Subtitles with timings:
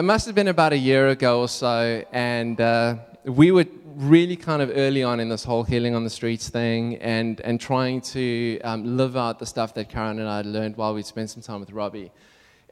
[0.00, 3.66] it must have been about a year ago or so, and uh, we were
[3.96, 7.60] really kind of early on in this whole healing on the streets thing and, and
[7.60, 11.04] trying to um, live out the stuff that Karen and I had learned while we'd
[11.04, 12.10] spent some time with Robby.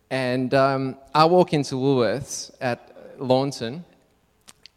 [0.09, 3.85] And um, I walk into Woolworths at Lawnton,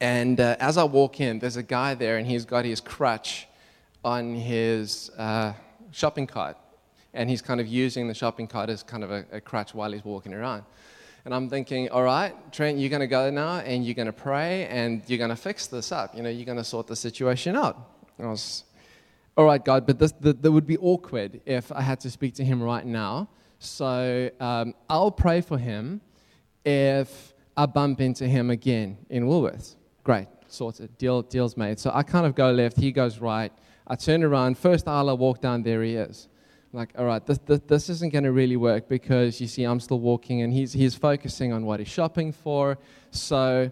[0.01, 3.47] and uh, as I walk in, there's a guy there, and he's got his crutch
[4.03, 5.53] on his uh,
[5.91, 6.57] shopping cart.
[7.13, 9.93] And he's kind of using the shopping cart as kind of a, a crutch while
[9.93, 10.65] he's walking around.
[11.23, 14.13] And I'm thinking, all right, Trent, you're going to go now and you're going to
[14.13, 16.15] pray and you're going to fix this up.
[16.15, 17.77] You know, you're going to sort the situation out.
[18.17, 18.63] And I was,
[19.37, 22.43] all right, God, but this, that would be awkward if I had to speak to
[22.43, 23.29] him right now.
[23.59, 26.01] So um, I'll pray for him
[26.65, 29.75] if I bump into him again in Woolworths.
[30.03, 30.97] Great, sorted.
[30.97, 31.79] Deal, deal's made.
[31.79, 33.51] So I kind of go left, he goes right.
[33.85, 36.27] I turn around, first aisle I walk down, there he is
[36.73, 39.79] like, all right, this, this, this isn't going to really work because you see, I'm
[39.79, 42.77] still walking and he's, he's focusing on what he's shopping for.
[43.11, 43.71] So,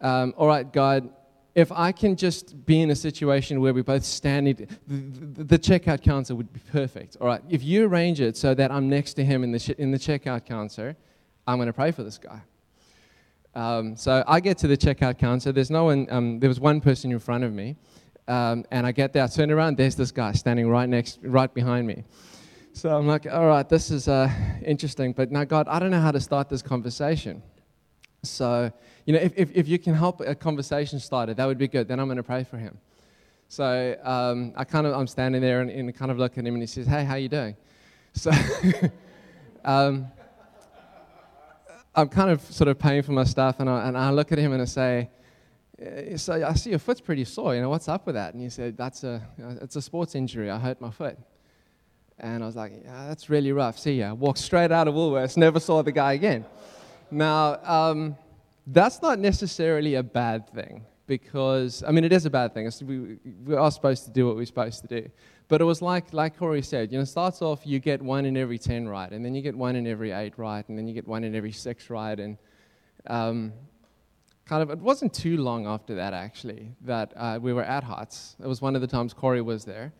[0.00, 1.08] um, all right, God,
[1.54, 5.58] if I can just be in a situation where we both stand, the, the, the,
[5.58, 7.16] checkout counter would be perfect.
[7.20, 9.90] All right, if you arrange it so that I'm next to him in the, in
[9.90, 10.96] the checkout counter,
[11.46, 12.40] I'm going to pray for this guy.
[13.54, 15.52] Um, so I get to the checkout counter.
[15.52, 16.08] There's no one.
[16.10, 17.76] Um, there was one person in front of me,
[18.26, 19.22] um, and I get there.
[19.22, 19.76] I turn around.
[19.76, 22.02] There's this guy standing right next, right behind me.
[22.76, 24.28] So I'm like, all right, this is uh,
[24.66, 27.40] interesting, but now, God, I don't know how to start this conversation.
[28.24, 28.72] So,
[29.06, 31.86] you know, if, if, if you can help a conversation started, that would be good.
[31.86, 32.76] Then I'm going to pray for him.
[33.46, 36.54] So um, I kind of, I'm standing there and, and, kind of look at him,
[36.54, 37.54] and he says, hey, how you doing?
[38.12, 38.32] So
[39.64, 40.08] um,
[41.94, 44.38] I'm kind of sort of paying for my stuff, and I, and I look at
[44.38, 45.10] him and I say,
[45.78, 47.54] eh, so I see your foot's pretty sore.
[47.54, 48.34] You know, what's up with that?
[48.34, 49.22] And he said, that's a,
[49.62, 50.50] it's a sports injury.
[50.50, 51.16] I hurt my foot.
[52.18, 53.78] And I was like, yeah, that's really rough.
[53.78, 54.14] See ya.
[54.14, 56.44] Walked straight out of Woolworths, never saw the guy again.
[57.10, 58.16] Now, um,
[58.66, 62.70] that's not necessarily a bad thing because, I mean, it is a bad thing.
[62.82, 65.10] We, we are supposed to do what we're supposed to do.
[65.48, 68.24] But it was like, like Corey said, you know, it starts off, you get one
[68.24, 70.88] in every 10 right, and then you get one in every eight right, and then
[70.88, 72.18] you get one in every six right.
[72.18, 72.38] And
[73.06, 73.52] um,
[74.46, 78.36] kind of, it wasn't too long after that, actually, that uh, we were at HOTS.
[78.42, 79.92] It was one of the times Corey was there.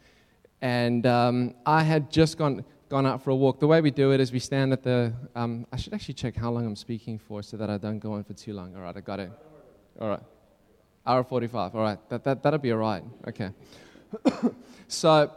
[0.64, 3.60] And um, I had just gone, gone out for a walk.
[3.60, 5.12] The way we do it is we stand at the.
[5.36, 8.14] Um, I should actually check how long I'm speaking for so that I don't go
[8.14, 8.74] on for too long.
[8.74, 9.30] All right, I got it.
[10.00, 10.22] All right.
[11.06, 11.74] Hour 45.
[11.74, 13.04] All right, that, that, that'll be all right.
[13.28, 13.50] Okay.
[14.88, 15.30] so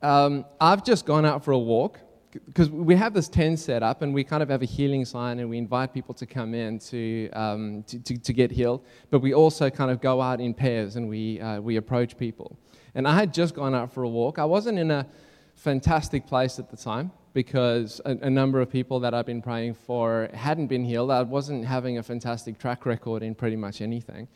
[0.00, 2.00] um, I've just gone out for a walk
[2.46, 5.40] because we have this tent set up and we kind of have a healing sign
[5.40, 8.82] and we invite people to come in to, um, to, to, to, get healed.
[9.10, 12.56] But we also kind of go out in pairs and we, uh, we approach people.
[12.94, 14.38] And I had just gone out for a walk.
[14.38, 15.06] I wasn't in a
[15.54, 19.74] fantastic place at the time because a, a, number of people that I've been praying
[19.74, 21.10] for hadn't been healed.
[21.10, 24.26] I wasn't having a fantastic track record in pretty much anything.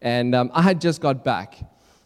[0.00, 1.58] And um, I had just got back.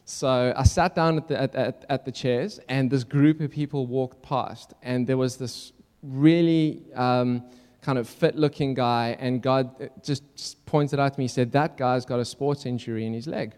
[0.05, 3.51] So I sat down at the, at, at, at, the chairs, and this group of
[3.51, 4.73] people walked past.
[4.83, 7.45] And there was this really um,
[7.83, 11.53] kind of fit looking guy, and God just, just pointed out to me, he said,
[11.53, 13.55] That guy's got a sports injury in his leg.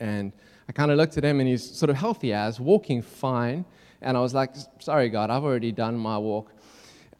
[0.00, 0.32] And
[0.68, 3.64] I kind of looked at him and he's sort of healthy as, walking fine.
[4.00, 6.52] And I was like, sorry, God, I've already done my walk.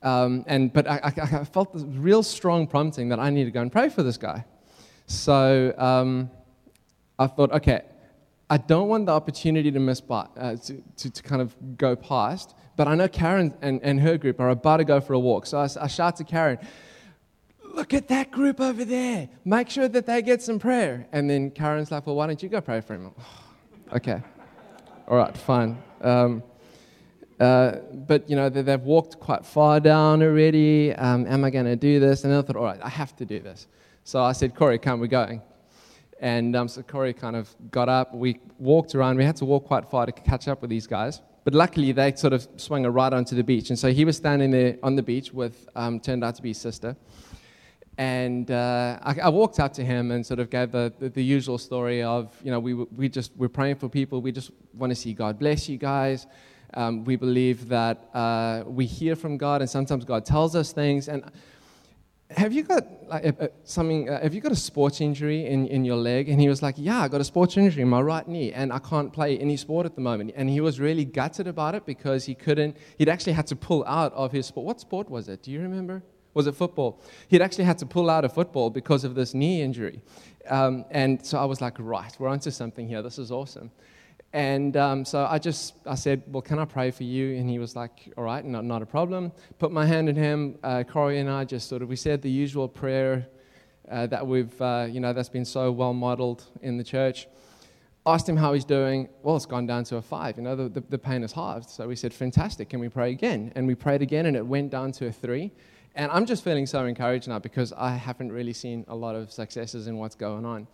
[0.03, 3.51] Um, and, but I, I, I, felt this real strong prompting that I need to
[3.51, 4.45] go and pray for this guy.
[5.07, 6.31] So um,
[7.19, 7.83] I thought, okay,
[8.51, 11.97] I don't want the opportunity to miss by, uh, to, to, to, kind of go
[11.97, 15.19] past, but I know Karen and, and her group are about to go for a
[15.19, 15.47] walk.
[15.47, 16.59] So I, I shout to Karen,
[17.75, 19.29] look at that group over there.
[19.45, 21.07] Make sure that they get some prayer.
[21.13, 23.11] And then Karen's like, well, why don't you go pray for him?
[23.93, 24.23] okay.
[25.09, 25.83] All right, fine.
[26.01, 26.43] Um,
[27.41, 30.93] uh, but, you know, they, have walked quite far down already.
[30.95, 32.25] Um, am I going to do this?
[32.25, 33.67] And I thought, all right, I have to do this.
[34.05, 35.43] So I said, Corey, come, we're going.
[36.21, 38.15] And um, so Corey kind of got up.
[38.15, 39.17] We walked around.
[39.17, 41.21] We had to walk quite far to catch up with these guys.
[41.43, 43.69] But luckily, they sort of swung right onto the beach.
[43.69, 46.51] And so he was standing there on the beach with, um, turned out to be
[46.51, 46.97] his sister.
[47.97, 51.23] And uh, I, I, walked up to him and sort of gave the, the, the,
[51.23, 54.21] usual story of, you know, we, we just, we're praying for people.
[54.21, 56.27] We just want to see God bless you guys.
[56.75, 61.09] Um, we believe that uh, we hear from God and sometimes God tells us things.
[61.09, 61.31] And
[62.31, 65.85] have you got like, a, something, uh, have you got a sports injury in, in
[65.85, 66.29] your leg?
[66.29, 68.73] And he was like, yeah, I got a sports injury in my right knee and
[68.73, 70.33] I can't play any sport at the moment.
[70.35, 73.85] And he was really gutted about it because he couldn't, he'd actually had to pull
[73.85, 74.67] out of his sport.
[74.67, 75.45] What sport was it?
[75.45, 76.03] Do you remember?
[76.35, 77.01] Was it football?
[77.29, 80.03] He'd actually had to pull out of football because of this knee injury.
[80.51, 83.03] Um, and so I was like, right, we're onto something here.
[83.03, 83.71] This is awesome.
[84.33, 87.37] And um, so I just, I said, well, can I pray for you?
[87.39, 89.33] And he was like, all right, not, not a problem.
[89.59, 90.59] Put my hand in him.
[90.63, 93.29] Uh, Corey and I just sort of, we said the usual prayer.
[93.91, 97.27] uh, that we've, uh, you know, that's been so well modeled in the church.
[98.07, 99.09] Asked him how he's doing.
[99.23, 100.37] Well, it's gone down to a five.
[100.37, 101.71] You know, the, the, the pain is halved.
[101.71, 102.69] So we said, fantastic.
[102.69, 103.53] Can we pray again?
[103.55, 105.53] And we prayed again, and it went down to a three.
[105.97, 109.31] And I'm just feeling so encouraged now because I haven't really seen a lot of
[109.31, 110.67] successes in what's going on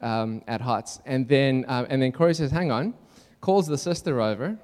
[0.00, 1.00] um, at HOTS.
[1.06, 2.94] And then, uh, and then Corey says, hang on,
[3.40, 4.58] calls the sister over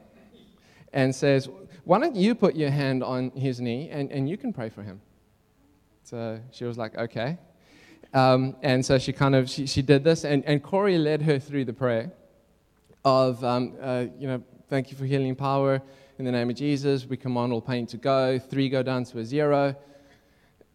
[0.92, 1.48] and says,
[1.84, 4.82] why don't you put your hand on his knee and, and you can pray for
[4.82, 5.00] him?
[6.02, 7.38] So she was like, okay.
[8.12, 11.38] Um, and so she kind of, she, she did this, and, and Corey led her
[11.38, 12.12] through the prayer
[13.04, 15.82] of, um, uh, you know, thank you for healing power.
[16.16, 18.38] In the name of Jesus, we command all pain to go.
[18.38, 19.74] Three go down to a zero.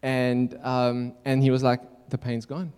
[0.02, 2.74] And, um, and he was like, the pain's gone.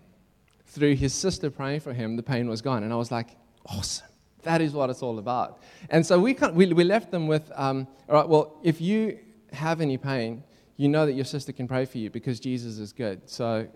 [0.67, 2.85] Through his sister praying for him, the pain was gone.
[2.85, 3.31] And I was like,
[3.67, 4.06] awesome.
[4.44, 5.61] That is what it's all about.
[5.91, 9.19] And so we, we, we left them with, um, all right, well, if you
[9.53, 10.44] have any pain,
[10.76, 13.29] you know that your sister can pray for you because Jesus is good.
[13.29, 13.67] So,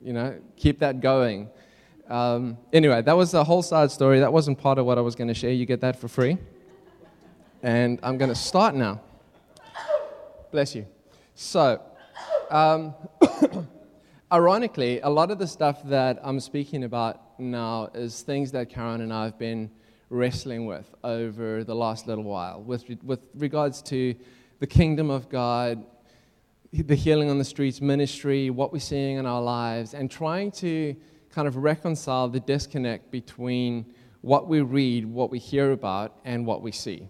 [0.00, 1.48] you know, keep that going.
[2.08, 4.20] Um, anyway, that was the whole side story.
[4.20, 5.50] That wasn't part of what I was going to share.
[5.50, 6.38] You get that for free.
[7.62, 9.02] And I'm going to start now.
[10.50, 10.86] Bless you.
[11.34, 11.82] So,
[12.50, 12.94] um,
[14.32, 19.02] ironically, a lot of the stuff that I'm speaking about now is things that Karen
[19.02, 19.70] and I have been
[20.08, 24.14] wrestling with over the last little while with, with regards to
[24.58, 25.84] the kingdom of God,
[26.72, 30.96] the healing on the streets ministry, what we're seeing in our lives, and trying to
[31.30, 33.84] kind of reconcile the disconnect between
[34.22, 37.08] what we read, what we hear about, and what we see.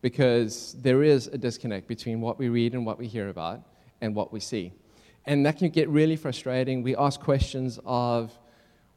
[0.00, 3.60] Because there is a disconnect between what we read and what we hear about
[4.00, 4.72] and what we see.
[5.26, 6.82] And that can get really frustrating.
[6.82, 8.36] We ask questions of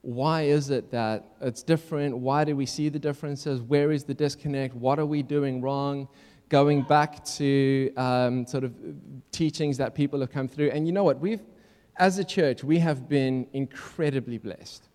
[0.02, 2.18] why is it that it's different?
[2.18, 3.62] Why do we see the differences?
[3.62, 4.76] Where is the disconnect?
[4.76, 6.08] What are we doing wrong?
[6.54, 8.76] going back to um, sort of
[9.32, 10.70] teachings that people have come through.
[10.70, 11.20] And you know what?
[11.20, 11.42] We've,
[11.98, 14.88] as a church, we have been incredibly blessed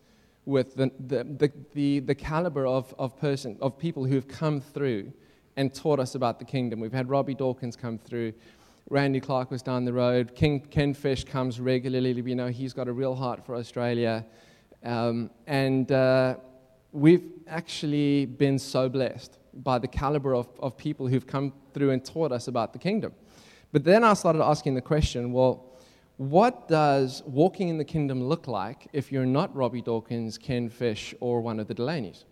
[0.44, 4.60] with the, the, the, the, the caliber of, of, person, of people who have come
[4.60, 5.12] through
[5.58, 6.78] and taught us about the kingdom.
[6.78, 8.32] We've had Robby Dawkins come through.
[8.90, 10.36] Randy Clark was down the road.
[10.36, 12.22] King Ken Fish comes regularly.
[12.22, 14.24] We know he's got a real heart for Australia.
[14.84, 16.36] Um, and uh,
[16.92, 22.04] we've actually been so blessed by the caliber of, of people who've come through and
[22.04, 23.12] taught us about the kingdom.
[23.72, 25.64] But then I started asking the question well,
[26.18, 31.16] what does walking in the kingdom look like if you're not Robby Dawkins, Ken Fish,
[31.18, 32.26] or one of the Delaney's?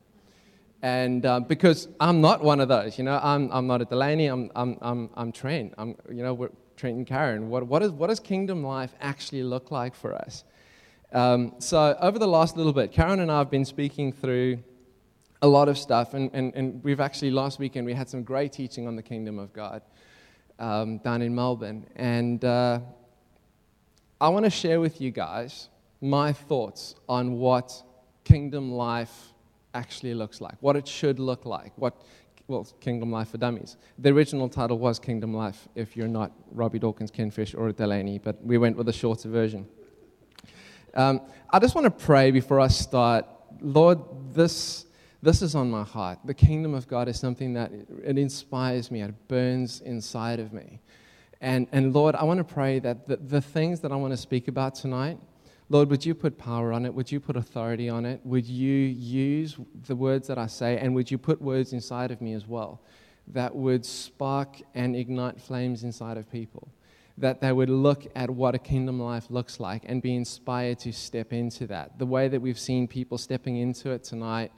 [0.82, 4.26] And uh, because I'm not one of those, you know, I'm, I'm not a Delaney,
[4.26, 7.48] I'm, I'm, I'm, I'm Trent, I'm, you know, we're Trent and Karen.
[7.48, 10.44] What, what, is, what does kingdom life actually look like for us?
[11.12, 14.58] Um, so, over the last little bit, Karen and I have been speaking through
[15.42, 16.14] a lot of stuff.
[16.14, 19.38] And, and, and we've actually, last weekend, we had some great teaching on the kingdom
[19.38, 19.82] of God
[20.58, 21.86] um, down in Melbourne.
[21.96, 22.80] And uh,
[24.20, 25.68] I want to share with you guys
[26.00, 27.82] my thoughts on what
[28.24, 29.32] kingdom life
[29.76, 31.94] actually looks like, what it should look like, what
[32.48, 33.76] well, Kingdom Life for Dummies.
[33.98, 38.18] The original title was Kingdom Life, if you're not Robby Dawkins, Ken Fish, or Delaney,
[38.18, 39.66] but we went with a shorter version.
[40.94, 41.20] Um,
[41.50, 43.26] I just want to pray before I start.
[43.60, 43.98] Lord,
[44.32, 44.86] this
[45.22, 46.20] this is on my heart.
[46.24, 47.72] The kingdom of God is something that
[48.04, 50.80] it inspires me, it burns inside of me.
[51.40, 54.16] And, and Lord, I want to pray that the, the things that I want to
[54.16, 55.18] speak about tonight,
[55.68, 56.94] Lord, would you put power on it?
[56.94, 58.20] Would you put authority on it?
[58.24, 59.56] Would you use
[59.86, 60.78] the words that I say?
[60.78, 62.80] And would you put words inside of me as well
[63.28, 66.68] that would spark and ignite flames inside of people?
[67.18, 70.92] That they would look at what a kingdom life looks like and be inspired to
[70.92, 71.98] step into that.
[71.98, 74.52] The way that we've seen people stepping into it tonight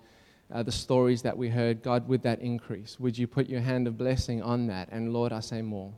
[0.52, 2.98] uh, the stories that we heard, God, would that increase?
[2.98, 4.88] Would you put your hand of blessing on that?
[4.90, 5.92] And Lord, I say more.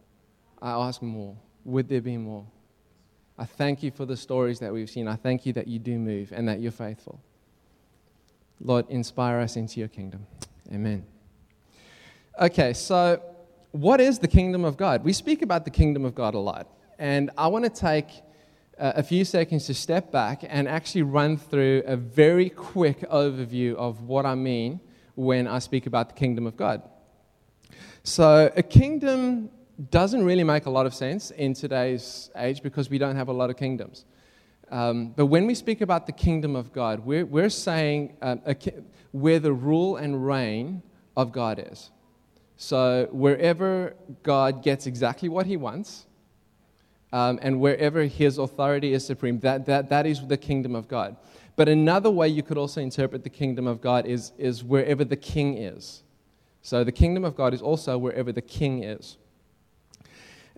[0.61, 1.37] I ask more.
[1.64, 2.47] Would there be more?
[3.40, 5.09] I thank you for the stories that we've seen.
[5.09, 7.18] I thank you that you do move and that you're faithful.
[8.61, 10.26] Lord, inspire us into your kingdom.
[10.70, 11.06] Amen.
[12.38, 13.23] Okay, so
[13.70, 15.02] what is the kingdom of God?
[15.04, 16.68] We speak about the kingdom of God a lot.
[16.99, 18.09] And I want to take
[18.78, 23.75] uh, a few seconds to step back and actually run through a very quick overview
[23.76, 24.80] of what I mean
[25.14, 26.82] when I speak about the kingdom of God.
[28.02, 29.49] So, a kingdom
[29.89, 33.33] doesn't really make a lot of sense in today's age because we don't have a
[33.33, 34.05] lot of kingdoms.
[34.71, 38.57] Um, but when we speak about the kingdom of God, we're, we're saying um, a,
[39.13, 40.83] where the rule and reign
[41.17, 41.91] of God is.
[42.57, 46.07] So, wherever God gets exactly what he wants,
[47.13, 51.17] um, and wherever his authority is supreme, that, that, that is the kingdom of God.
[51.57, 55.17] But another way you could also interpret the kingdom of God is, is wherever the
[55.17, 56.03] king is.
[56.63, 59.17] So the kingdom of God is also wherever the king is.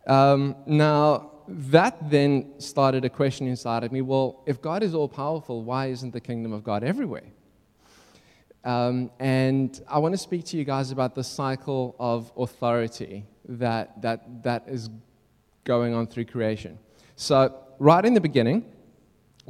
[0.07, 5.09] Um, now, that then started a question inside of me well, if God is all
[5.09, 7.27] powerful, why isn't the kingdom of God everywhere?
[8.65, 14.01] Um, and I want to speak to you guys about the cycle of authority that,
[14.03, 14.89] that, that is
[15.65, 16.79] going on through creation.
[17.17, 18.65] So, right in the beginning,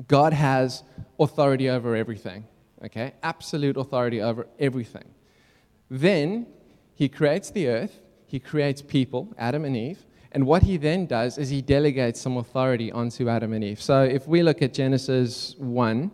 [0.09, 0.83] God has
[1.21, 2.47] authority over everything,
[2.85, 3.13] okay?
[3.23, 5.05] Absolute authority over everything.
[5.91, 6.47] Then
[6.95, 11.37] he creates the earth, he creates people, Adam and Eve, and what he then does
[11.37, 13.81] is he delegates some authority onto Adam and Eve.
[13.81, 16.11] So if we look at Genesis 1,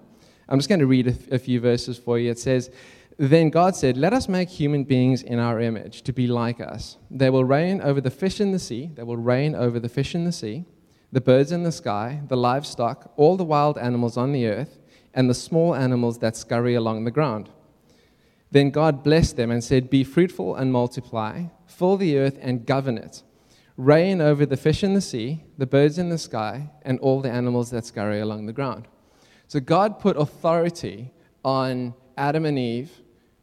[0.49, 2.31] I'm just going to read a, a few verses for you.
[2.33, 2.71] It says,
[3.17, 6.97] Then God said, Let us make human beings in our image to be like us.
[7.11, 10.17] They will reign over the fish in the sea, they will reign over the fish
[10.17, 10.65] in the sea,
[11.13, 14.79] the birds in the sky, the livestock, all the wild animals on the earth,
[15.15, 17.51] and the small animals that scurry along the ground.
[18.51, 22.99] Then God blessed them and said, Be fruitful and multiply, fill the earth and govern
[22.99, 23.23] it
[23.79, 27.31] reign over the fish in the sea, the birds in the sky, and all the
[27.31, 28.89] animals that scurry along the ground.
[29.47, 31.13] So God put authority
[31.45, 32.91] on Adam and Eve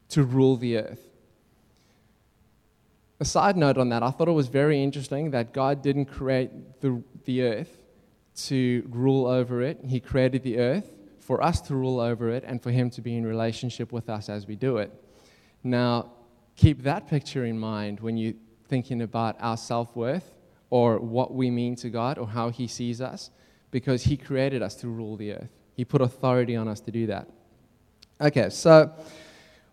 [0.09, 0.99] to rule the earth.
[3.21, 6.81] A side note on that, I thought it was very interesting that God didn't create
[6.81, 7.81] the, the earth
[8.35, 9.79] to rule over it.
[9.85, 13.15] He created the earth for us to rule over it and for Him to be
[13.15, 14.91] in relationship with us as we do it.
[15.63, 16.11] Now,
[16.57, 18.35] keep that picture in mind when you
[18.67, 20.35] thinking about our self worth
[20.69, 23.31] or what we mean to God or how He sees us
[23.71, 25.49] because He created us to rule the earth.
[25.73, 27.27] He put authority on us to do that.
[28.19, 28.91] Okay, so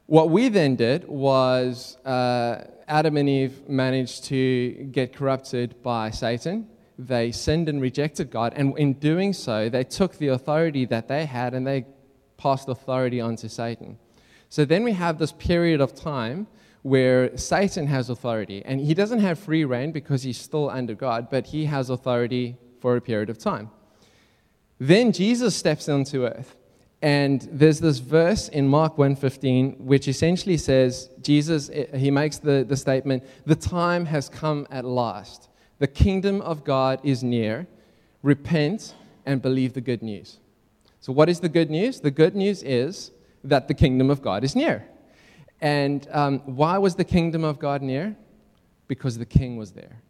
[0.06, 6.68] what we then did was uh, Adam and Eve managed to get corrupted by Satan.
[6.98, 11.24] They sinned and rejected God, and in doing so, they took the authority that they
[11.24, 11.86] had and they
[12.36, 13.98] passed authority onto Satan.
[14.48, 16.46] So then we have this period of time
[16.82, 18.62] where Satan has authority.
[18.64, 22.56] And he doesn't have free reign because he's still under God, but he has authority
[22.80, 23.70] for a period of time.
[24.78, 26.56] Then Jesus steps onto earth.
[27.00, 32.64] And there's this verse in Mark 1:15 which essentially says Jesus eh, he makes the,
[32.68, 35.48] the statement, "The time has come at last.
[35.80, 37.66] The kingdom of God is near.
[38.22, 38.94] Repent
[39.26, 40.38] and believe the good news."
[41.00, 42.00] So what is the good news?
[42.00, 43.10] The good news is
[43.42, 44.86] that the kingdom of God is near.
[45.62, 48.16] And um, why was the kingdom of God near?
[48.88, 50.02] Because the king was there.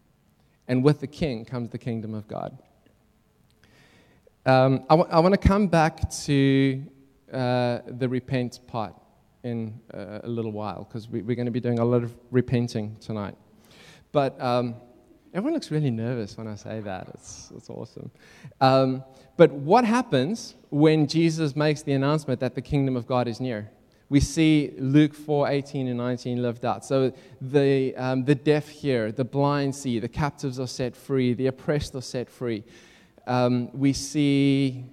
[0.67, 2.59] And with the king comes the kingdom of God.
[4.47, 6.83] Um, I, w- I want to come back to
[7.31, 8.95] uh, the repent part
[9.45, 12.17] in uh, a little while because we, are going to be doing a lot of
[12.31, 13.37] repenting tonight.
[14.11, 14.75] But um,
[15.35, 17.09] everyone looks really nervous when I say that.
[17.13, 18.11] It's, it's awesome.
[18.61, 19.05] Um,
[19.37, 23.71] but what happens when Jesus makes the announcement that the kingdom of God is near?
[24.13, 26.85] We see Luke 4 18 and 19 lived out.
[26.85, 31.47] So the, um, the deaf hear, the blind see, the captives are set free, the
[31.47, 32.63] oppressed are set free.
[33.27, 34.85] Um, we see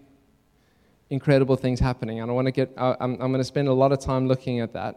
[1.09, 2.21] incredible things happening.
[2.21, 4.25] And I want to get, I, I'm, I'm going to spend a lot of time
[4.25, 4.95] looking at that.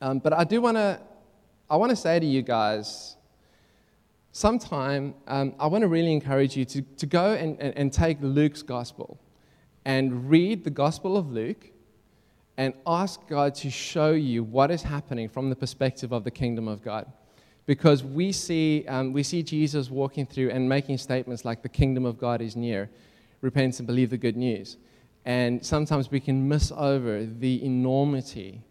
[0.00, 1.00] Um, but I do want to,
[1.68, 3.16] I want to say to you guys,
[4.30, 8.18] sometime um, I want to really encourage you to, to go and, and, and take
[8.20, 9.18] Luke's gospel
[9.84, 11.72] and read the gospel of Luke
[12.58, 16.68] and ask God to show you what is happening from the perspective of the kingdom
[16.68, 17.10] of God.
[17.66, 22.04] Because we see, um, we see Jesus walking through and making statements like, the kingdom
[22.04, 22.90] of God is near,
[23.42, 24.76] repent and believe the good news.
[25.24, 28.62] And sometimes we can miss over the enormity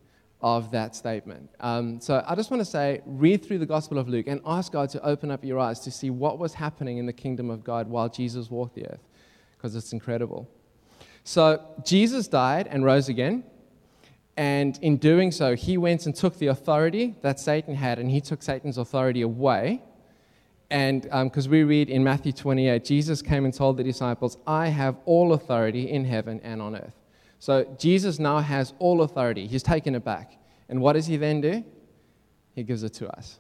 [0.42, 1.50] of that statement.
[1.62, 4.72] Um, so I just want to say, read through the Gospel of Luke and ask
[4.72, 7.64] God to open up your eyes to see what was happening in the kingdom of
[7.64, 9.08] God while Jesus walked the earth,
[9.56, 10.50] because it's incredible.
[11.24, 13.44] So Jesus died and rose again.
[14.38, 18.22] And in doing so, he went and took the authority that Satan had, and he
[18.22, 19.82] took Satan's authority away.
[20.70, 24.68] And because um, we read in Matthew 28, Jesus came and told the disciples, I
[24.68, 26.94] have all authority in heaven and on earth.
[27.40, 29.48] So Jesus now has all authority.
[29.48, 30.38] He's taken it back.
[30.70, 31.64] And what does he then do?
[32.54, 33.40] He gives it to us.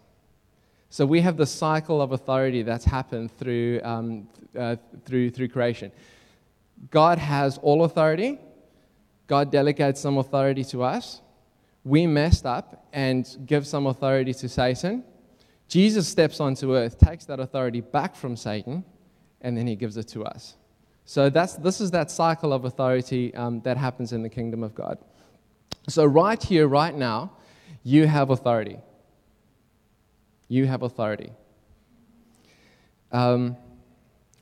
[0.89, 4.27] So we have the cycle of authority that's happened through, um,
[4.57, 5.91] uh, through, through creation.
[6.91, 8.39] God has all authority,
[9.27, 11.21] God delegates some authority to us.
[11.83, 15.03] We messed up and give some authority to Satan.
[15.67, 18.85] Jesus steps onto earth, takes that authority back from Satan,
[19.41, 20.55] and then he gives it to us.
[21.05, 24.75] So that's, this is that cycle of authority um, that happens in the kingdom of
[24.75, 24.97] God.
[25.87, 27.31] So, right here, right now,
[27.83, 28.79] you have authority.
[30.49, 31.31] You have authority.
[33.13, 33.55] Um,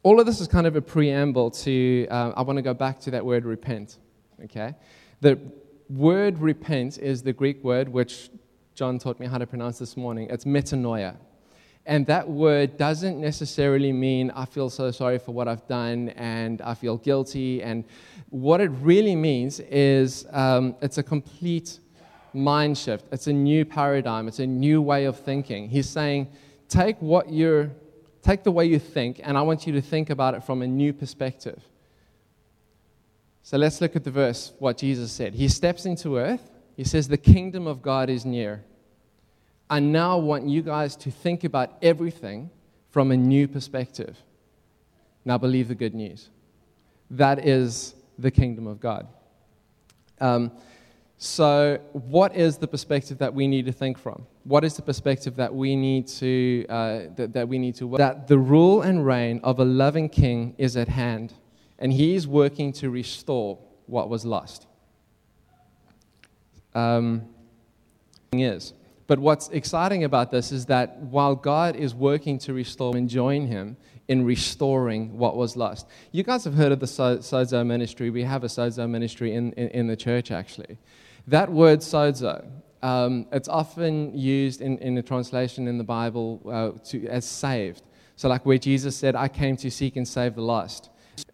[0.01, 3.00] all of this is kind of a preamble to, uh, I want to go back
[3.01, 3.98] to that word repent.
[4.44, 4.75] Okay?
[5.22, 5.39] The
[5.89, 8.30] word repent is the Greek word which
[8.74, 10.27] John taught me how to pronounce this morning.
[10.30, 11.18] It's metanoia.
[11.88, 16.62] And that word doesn't necessarily mean I feel so sorry for what I've done and
[16.62, 17.62] I feel guilty.
[17.62, 17.84] And
[18.30, 21.80] what it really means is um, it's a complete
[22.34, 23.06] mind shift.
[23.12, 24.27] It's a new paradigm.
[24.27, 25.70] It's a new way of thinking.
[25.70, 26.27] He's saying,
[26.68, 27.72] take what you're,
[28.24, 30.68] take the way you think, and I want you to think about it from a
[30.68, 31.62] new perspective.
[33.45, 35.35] So let's look at the verse, what Jesus said.
[35.35, 36.49] He steps into earth.
[36.75, 38.63] He says, The kingdom of God is near.
[39.69, 42.49] I now want you guys to think about everything
[42.89, 44.17] from a new perspective.
[45.25, 46.29] Now, believe the good news.
[47.11, 49.05] That is the kingdom of God.
[50.19, 50.51] Um,
[51.19, 54.25] so, what is the perspective that we need to think from?
[54.45, 58.27] What is the perspective that we need to uh, that, that we need to that
[58.27, 61.35] the rule and reign of a loving king is at hand,
[61.79, 64.67] and he is working to restore what was lost.
[66.74, 67.29] Um,
[68.34, 68.74] is
[69.08, 73.46] but what's exciting about this is that while God is working to restore and join
[73.46, 73.77] Him
[74.08, 78.10] in restoring what was lost, you guys have heard of the so- sozo ministry.
[78.10, 80.77] We have a sozo ministry in, in, in the church, actually.
[81.27, 82.48] That word sozo,
[82.82, 87.84] um, it's often used in, in a translation in the Bible uh, to, as saved.
[88.15, 90.89] So, like where Jesus said, I came to seek and save the lost.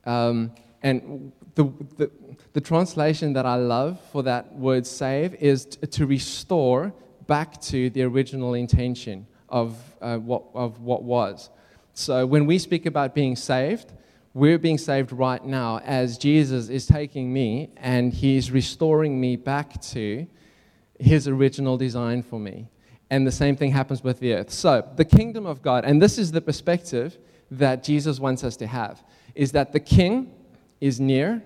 [0.06, 0.52] Um,
[0.84, 2.12] and the, the,
[2.54, 6.94] the translation that I love for that word save is t- to restore
[7.28, 11.50] back to the original intention of, uh, what, of what was.
[11.94, 13.94] So when we speak about being saved,
[14.34, 19.82] we're being saved right now as Jesus is taking me and he's restoring me back
[19.82, 20.26] to
[21.00, 22.68] his original design for me.
[23.10, 24.52] And the same thing happens with the earth.
[24.52, 27.18] So, the kingdom of God, and this is the perspective
[27.52, 29.04] that Jesus wants us to have,
[29.36, 30.34] is that the king
[30.80, 31.44] is near,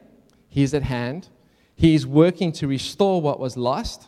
[0.48, 1.30] he's at hand,
[1.76, 4.08] he's working to restore what was lost,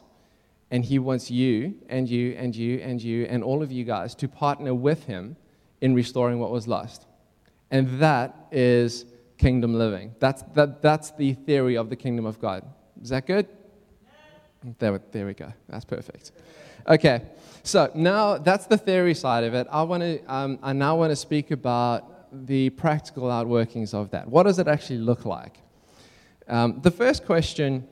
[0.71, 4.13] and he wants you and you and you and you and all of you guys
[4.15, 5.37] to partner with him
[5.81, 7.05] in restoring what was lost.
[7.71, 9.05] And that is
[9.37, 10.15] kingdom living.
[10.19, 12.63] That's, that, that's the theory of the kingdom of God.
[13.01, 13.47] Is that good?
[14.79, 15.53] There, there we go.
[15.69, 16.31] That's perfect.
[16.87, 17.21] Okay,
[17.63, 19.67] so now that's the theory side of it.
[19.69, 24.27] I, want to, um, I now want to speak about the practical outworkings of that.
[24.27, 25.59] What does it actually look like?
[26.47, 27.87] Um, the first question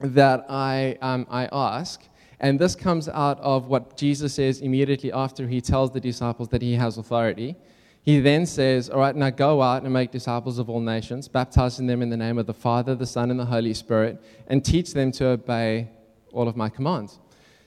[0.00, 2.02] that I, um, I ask.
[2.40, 6.62] And this comes out of what Jesus says immediately after he tells the disciples that
[6.62, 7.54] he has authority.
[8.02, 11.86] He then says, All right, now go out and make disciples of all nations, baptizing
[11.86, 14.94] them in the name of the Father, the Son, and the Holy Spirit, and teach
[14.94, 15.90] them to obey
[16.32, 17.18] all of my commands.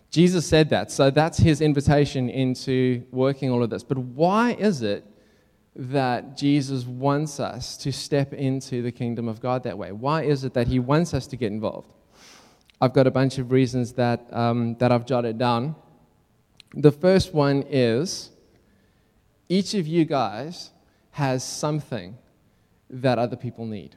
[0.10, 0.91] Jesus said that.
[0.91, 3.84] So that's his invitation into working all of this.
[3.84, 5.06] But why is it
[5.75, 9.91] that Jesus wants us to step into the kingdom of God that way?
[9.91, 11.91] Why is it that he wants us to get involved?
[12.79, 15.75] I've got a bunch of reasons that, um, that I've jotted down.
[16.75, 18.31] The first one is
[19.49, 20.71] each of you guys
[21.12, 22.17] has something
[22.89, 23.95] that other people need.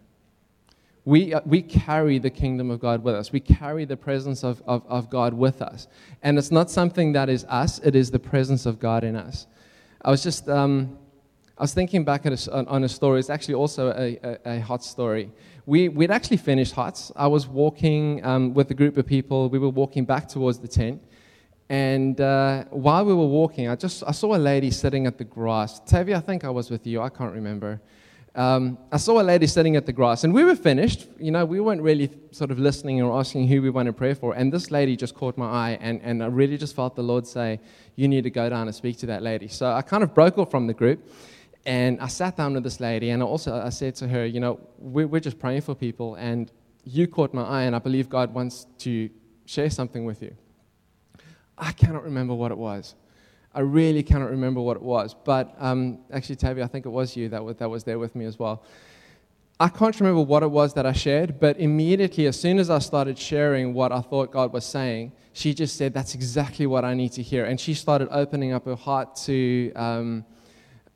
[1.04, 3.32] We, uh, we carry the kingdom of God with us.
[3.32, 5.86] We carry the presence of, of, of God with us.
[6.22, 9.46] And it's not something that is us, it is the presence of God in us.
[10.02, 10.98] I was just, um,
[11.58, 13.18] I was thinking back a, on a story.
[13.18, 15.30] It's actually also a, a, a hot story
[15.66, 17.10] we, we'd actually finished HOTS.
[17.16, 19.48] I was walking um, with a group of people.
[19.48, 21.02] We were walking back towards the tent.
[21.68, 25.24] And uh, while we were walking, I just I saw a lady sitting at the
[25.24, 25.80] grass.
[25.80, 27.02] Tavia, I think I was with you.
[27.02, 27.80] I can't remember.
[28.36, 31.08] Um, I saw a lady sitting at the grass, and we were finished.
[31.18, 34.14] You know, we weren't really sort of listening or asking who we want to pray
[34.14, 34.34] for.
[34.34, 37.26] And this lady just caught my eye, and, and I really just felt the Lord
[37.26, 37.58] say,
[37.96, 39.48] You need to go down and speak to that lady.
[39.48, 41.00] So I kind of broke off from the group.
[41.66, 44.60] And I sat down with this lady, and also I said to her, you know,
[44.78, 46.50] we're, we're just praying for people, and
[46.84, 49.10] you caught my eye, and I believe God wants to
[49.46, 50.32] share something with you.
[51.58, 52.94] I cannot remember what it was.
[53.52, 55.16] I really cannot remember what it was.
[55.24, 58.14] But um, actually, Tavi, I think it was you that was, that was there with
[58.14, 58.62] me as well.
[59.58, 62.78] I can't remember what it was that I shared, but immediately, as soon as I
[62.78, 66.94] started sharing what I thought God was saying, she just said, That's exactly what I
[66.94, 67.44] need to hear.
[67.44, 69.72] And she started opening up her heart to.
[69.74, 70.24] Um,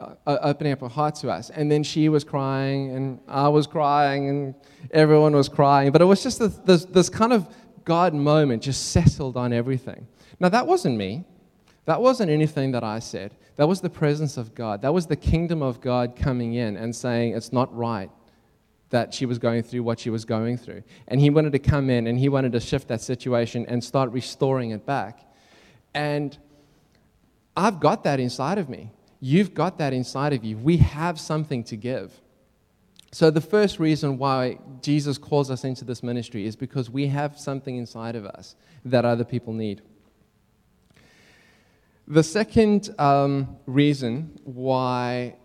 [0.00, 1.50] uh, opening up her heart to us.
[1.50, 4.54] And then she was crying, and I was crying, and
[4.90, 5.92] everyone was crying.
[5.92, 7.46] But it was just this, this, this kind of
[7.84, 10.06] God moment just settled on everything.
[10.38, 11.24] Now, that wasn't me.
[11.84, 13.34] That wasn't anything that I said.
[13.56, 14.82] That was the presence of God.
[14.82, 18.10] That was the kingdom of God coming in and saying, It's not right
[18.90, 20.82] that she was going through what she was going through.
[21.08, 24.10] And He wanted to come in and He wanted to shift that situation and start
[24.12, 25.20] restoring it back.
[25.94, 26.36] And
[27.56, 28.90] I've got that inside of me.
[29.20, 30.56] You've got that inside of you.
[30.56, 32.20] We have something to give.
[33.12, 37.38] So, the first reason why Jesus calls us into this ministry is because we have
[37.38, 38.54] something inside of us
[38.84, 39.82] that other people need.
[42.06, 45.36] The second um, reason why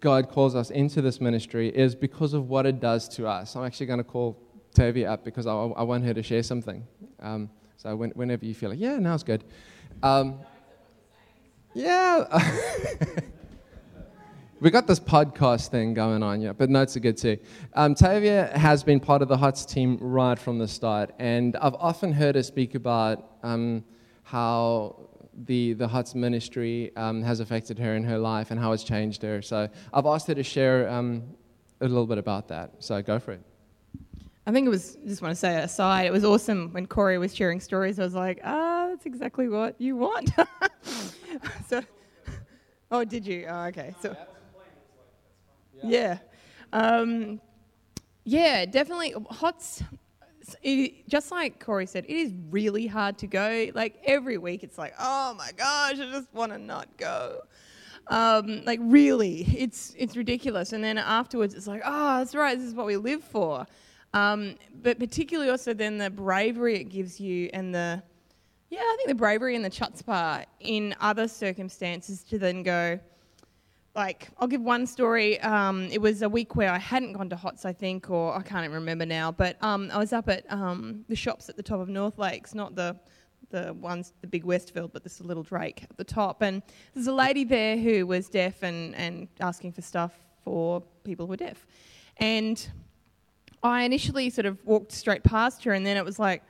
[0.00, 3.56] God calls us into this ministry is because of what it does to us.
[3.56, 4.38] I'm actually going to call
[4.74, 6.86] Tavia up because I, I want her to share something.
[7.20, 9.44] Um, so when, whenever you feel like, yeah, now it's good.
[10.02, 10.38] Um,
[11.74, 12.50] yeah.
[14.60, 17.36] we got this podcast thing going on, yeah, but notes are good too.
[17.74, 21.74] Um, Tavia has been part of the HOTS team right from the start, and I've
[21.74, 23.84] often heard her speak about um,
[24.22, 25.08] how
[25.46, 29.22] the, the HOTS ministry um, has affected her in her life and how it's changed
[29.22, 29.42] her.
[29.42, 31.24] So I've asked her to share um,
[31.80, 32.72] a little bit about that.
[32.78, 33.42] So go for it.
[34.46, 37.34] I think it was, just want to say aside, it was awesome when Corey was
[37.34, 37.98] sharing stories.
[37.98, 40.30] I was like, ah, that's exactly what you want.
[41.68, 41.82] so,
[42.90, 43.46] oh, did you?
[43.48, 43.94] Oh, okay.
[44.02, 44.14] So,
[45.82, 46.18] yeah.
[46.74, 47.40] Um,
[48.24, 49.14] yeah, definitely.
[49.30, 49.82] HOTS,
[50.62, 53.70] it, just like Corey said, it is really hard to go.
[53.74, 57.40] Like every week, it's like, oh my gosh, I just want to not go.
[58.08, 60.74] Um, like really, it's it's ridiculous.
[60.74, 63.66] And then afterwards, it's like, oh, that's right, this is what we live for.
[64.14, 68.02] Um, but particularly also then the bravery it gives you and the,
[68.70, 72.98] yeah, I think the bravery and the chutzpah in other circumstances to then go,
[73.96, 75.40] like, I'll give one story.
[75.40, 78.42] Um, it was a week where I hadn't gone to HOTS, I think, or I
[78.42, 81.62] can't even remember now, but um, I was up at um, the shops at the
[81.62, 82.96] top of North Lakes, not the
[83.50, 86.42] the ones, the big Westfield, but this little Drake at the top.
[86.42, 86.60] And
[86.92, 91.34] there's a lady there who was deaf and, and asking for stuff for people who
[91.34, 91.64] are deaf.
[92.16, 92.66] And
[93.64, 96.42] I initially sort of walked straight past her, and then it was like,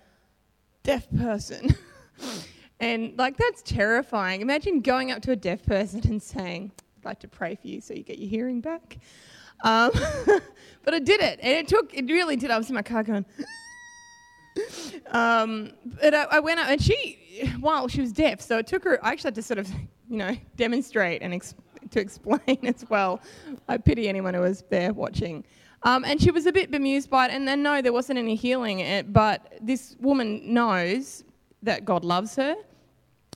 [0.83, 1.75] deaf person.
[2.81, 4.41] and like, that's terrifying.
[4.41, 7.81] Imagine going up to a deaf person and saying, I'd like to pray for you
[7.81, 8.99] so you get your hearing back.
[9.63, 9.93] Um,
[10.83, 12.51] but I did it, and it took, it really did.
[12.51, 13.25] I was in my car going,
[15.13, 18.83] um, but I, I, went up, and she, well, she was deaf, so it took
[18.83, 19.69] her, I actually had to sort of,
[20.11, 21.55] you know, demonstrate and ex-
[21.91, 23.21] to explain as well.
[23.69, 25.45] I pity anyone who was there watching.
[25.85, 28.35] Um, and she was a bit bemused by it, and then no, there wasn't any
[28.35, 28.81] healing.
[28.81, 31.25] It, but this woman knows
[31.63, 32.57] that God loves her.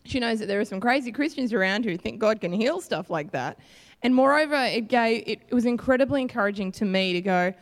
[0.05, 3.11] She knows that there are some crazy Christians around who think God can heal stuff
[3.11, 3.59] like that.
[4.03, 7.53] And moreover, it, gave, it, it was incredibly encouraging to me to go,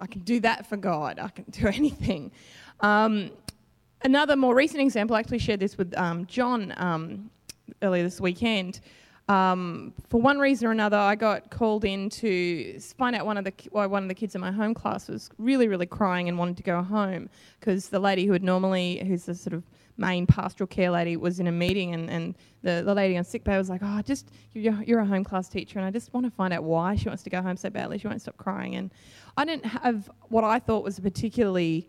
[0.00, 1.18] I can do that for God.
[1.18, 2.32] I can do anything.
[2.80, 3.30] Um,
[4.02, 7.30] another more recent example, I actually shared this with um, John um,
[7.82, 8.80] earlier this weekend
[9.28, 13.44] um, for one reason or another, I got called in to find out one of
[13.44, 16.38] the why one of the kids in my home class was really, really crying and
[16.38, 19.64] wanted to go home because the lady who had normally, who's the sort of
[19.96, 23.42] main pastoral care lady, was in a meeting and, and the, the lady on sick
[23.42, 26.24] bay was like, "Oh, just you're, you're a home class teacher, and I just want
[26.24, 27.98] to find out why she wants to go home so badly.
[27.98, 28.92] She won't stop crying." And
[29.36, 31.88] I didn't have what I thought was a particularly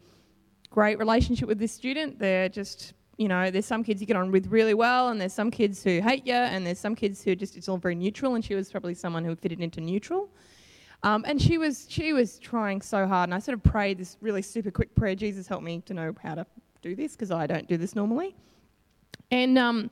[0.71, 2.17] great relationship with this student.
[2.17, 5.33] They're just you know, there's some kids you get on with really well, and there's
[5.33, 8.35] some kids who hate you, and there's some kids who just it's all very neutral.
[8.35, 10.29] And she was probably someone who fitted into neutral.
[11.03, 14.17] Um, and she was she was trying so hard, and I sort of prayed this
[14.21, 15.15] really super quick prayer.
[15.15, 16.45] Jesus, help me to know how to
[16.81, 18.35] do this because I don't do this normally.
[19.31, 19.89] And um,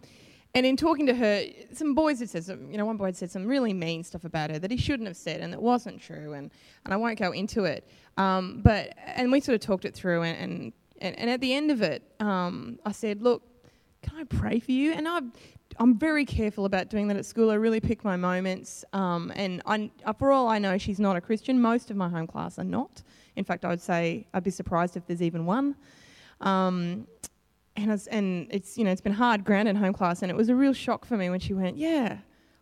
[0.53, 3.17] and in talking to her, some boys had said some, you know, one boy had
[3.17, 5.99] said some really mean stuff about her that he shouldn't have said, and it wasn't
[5.99, 6.33] true.
[6.33, 6.51] And
[6.85, 7.87] and I won't go into it.
[8.17, 10.73] Um, but and we sort of talked it through and, and
[11.05, 13.43] and, and at the end of it, um, I said, Look,
[14.01, 14.93] can I pray for you?
[14.93, 15.21] And i
[15.77, 17.49] I'm very careful about doing that at school.
[17.51, 18.85] I really pick my moments.
[18.93, 21.59] Um, and I, uh, for all I know, she's not a Christian.
[21.59, 23.03] Most of my home class are not.
[23.35, 25.75] In fact, I would say I'd be surprised if there's even one.
[26.39, 27.07] Um,
[27.75, 30.47] and, and it's, you know, it's been hard ground in home class, and it was
[30.47, 32.19] a real shock for me when she went, Yeah,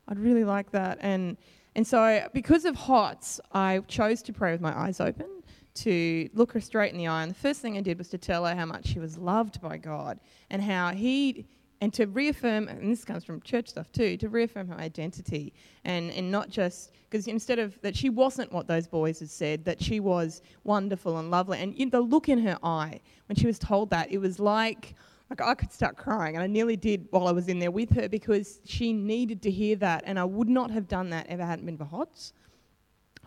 [0.08, 0.98] I'd really like that.
[1.02, 1.38] And,
[1.76, 5.43] and so, because of HOTS, I chose to pray with my eyes open
[5.76, 7.24] to look her straight in the eye.
[7.24, 9.62] And the first thing I did was to tell her how much she was loved
[9.62, 11.46] by God and how He,
[11.82, 16.12] and to reaffirm, and this comes from church stuff too, to reaffirm her identity and,
[16.12, 19.82] and not just, because instead of that she wasn't what those boys had said, that
[19.82, 21.60] she was wonderful and lovely.
[21.60, 24.96] And the look in her eye when she was told that, it was like,
[25.30, 27.90] like I could start crying, and I nearly did while I was in there with
[27.96, 31.40] her because she needed to hear that, and I would not have done that if
[31.40, 32.34] it hadn't been for HOTS.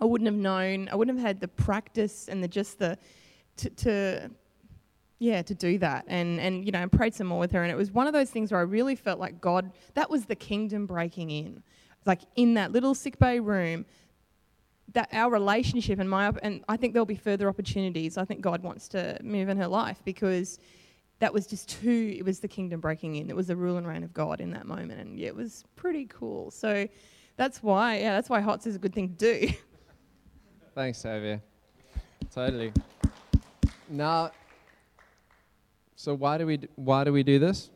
[0.00, 2.98] I wouldn't have known, I wouldn't have had the practice and the just the
[3.58, 4.30] to, to
[5.18, 6.04] yeah, to do that.
[6.08, 8.12] And and you know, I prayed some more with her and it was one of
[8.12, 11.62] those things where I really felt like God that was the kingdom breaking in.
[12.04, 13.86] Like in that little sick bay room,
[14.92, 18.18] that our relationship and my and I think there'll be further opportunities.
[18.18, 20.58] I think God wants to move in her life because
[21.18, 23.30] that was just too it was the kingdom breaking in.
[23.30, 25.64] It was the rule and reign of God in that moment and yeah, it was
[25.76, 26.50] pretty cool.
[26.50, 26.86] So
[27.36, 29.54] that's why yeah, that's why HOTS is a good thing to do.
[30.76, 31.40] Thanks, Tavia.
[32.34, 32.70] Totally.
[33.88, 34.32] Now,
[35.94, 37.70] so why do we why do we do this?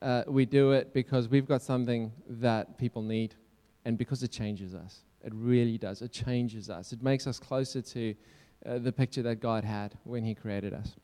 [0.00, 3.34] Uh, we do it because we've got something that people need
[3.84, 5.00] and because it changes us.
[5.22, 6.00] It really does.
[6.00, 6.90] It changes us.
[6.90, 8.14] It makes us closer to
[8.64, 10.96] uh, the picture that God had when He created us.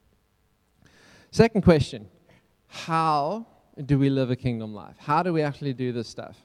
[1.30, 2.08] Second question
[2.68, 3.46] How
[3.84, 4.96] do we live a kingdom life?
[4.96, 6.38] How do we actually do this stuff?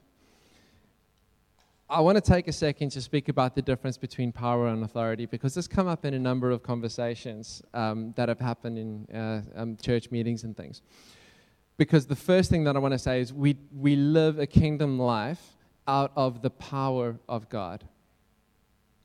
[1.92, 5.26] I want to take a second to speak about the difference between power and authority
[5.26, 9.42] because this come up in a number of conversations um, that have happened in uh,
[9.56, 10.82] um, church meetings and things.
[11.78, 15.00] Because the first thing that I want to say is we, we live a kingdom
[15.00, 15.56] life
[15.88, 17.82] out of the power of God.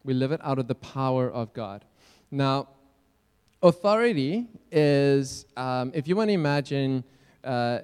[0.03, 1.85] We live it out of the power of God.
[2.29, 2.67] Now,
[3.63, 7.03] authority is, um, if you want to imagine
[7.43, 7.79] uh,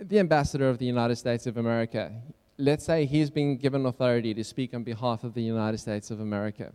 [0.00, 2.10] the ambassador of the United States of America,
[2.62, 6.20] let's say he's been given authority to speak on behalf of the United States of
[6.20, 6.72] America.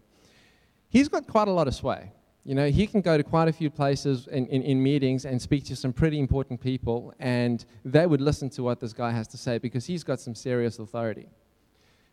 [0.90, 2.12] He's got quite a lot of sway.
[2.44, 5.42] You know, he can go to quite a few places in, in, in, meetings and
[5.42, 9.28] speak to some pretty important people, and they would listen to what this guy has
[9.30, 11.28] to say because he's got some serious authority.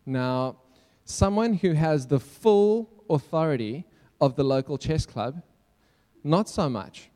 [0.07, 0.57] Now,
[1.05, 3.85] someone who has the full authority
[4.21, 5.41] of the local chess club,
[6.25, 7.11] not so much.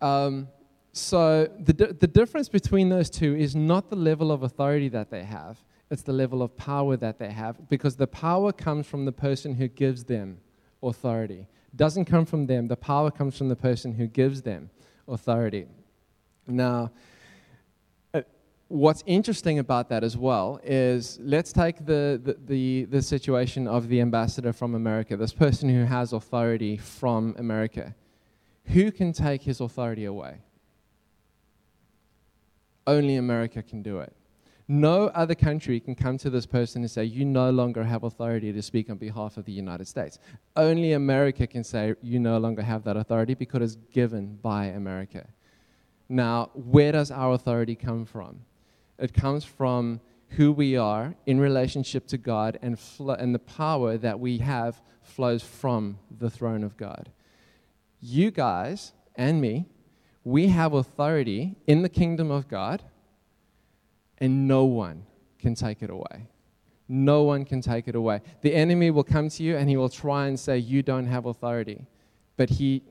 [0.00, 0.48] Um,
[0.92, 5.22] so, the, the difference between those two is not the level of authority that they
[5.22, 9.12] have, it's the level of power that they have because the power comes from the
[9.12, 10.38] person who gives them
[10.82, 11.46] authority.
[11.72, 14.70] It doesn't come from them, the power comes from the person who gives them
[15.08, 15.66] authority.
[16.46, 16.92] Now,
[18.14, 18.22] uh,
[18.68, 23.88] what's interesting about that as well is let's take the, the, the, the, situation of
[23.88, 27.94] the ambassador from America, this person who has authority from America.
[28.66, 30.38] Who can take his authority away?
[32.86, 34.12] Only America can do it.
[34.72, 38.52] No other country can come to this person and say, You no longer have authority
[38.52, 40.20] to speak on behalf of the United States.
[40.54, 45.26] Only America can say, You no longer have that authority because it's given by America.
[46.08, 48.42] Now, where does our authority come from?
[48.96, 53.98] It comes from who we are in relationship to God, and, fl- and the power
[53.98, 57.10] that we have flows from the throne of God.
[58.00, 59.66] You guys and me,
[60.22, 62.84] we have authority in the kingdom of God
[64.20, 65.04] and no one
[65.38, 66.28] can take it away.
[66.88, 68.20] No one can take it away.
[68.42, 71.26] The enemy will come to you and he will try and say, You don't have
[71.26, 71.86] authority.
[72.36, 72.82] But he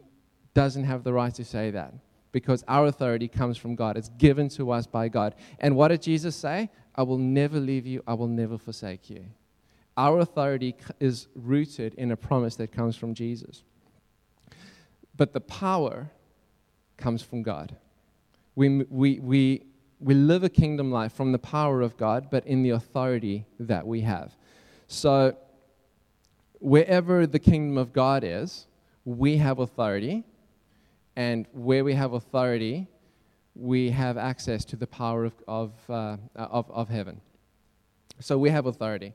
[0.54, 1.94] doesn't have the right to say that
[2.32, 3.98] because our authority comes from God.
[3.98, 5.36] It's given to us by God.
[5.60, 6.70] And what did Jesus say?
[6.96, 9.26] I will never leave you, I will never forsake you.
[9.98, 13.64] Our authority is rooted in a promise that comes from Jesus.
[15.16, 16.10] But the power
[16.96, 17.76] comes from God.
[18.56, 19.64] We, we, we
[20.00, 23.86] we live a kingdom life from the power of God, but in the authority that
[23.86, 24.36] we have.
[24.88, 25.36] So,
[26.60, 28.66] wherever the kingdom of God is,
[29.04, 30.24] we have authority.
[31.16, 32.88] And where we have authority,
[33.56, 37.20] we have access to the power of, of, uh, of, of heaven.
[38.20, 39.14] So, we have authority.